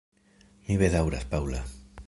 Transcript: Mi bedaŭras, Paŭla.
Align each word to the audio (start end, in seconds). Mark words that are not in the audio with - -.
Mi 0.69 0.79
bedaŭras, 0.83 1.29
Paŭla. 1.35 1.65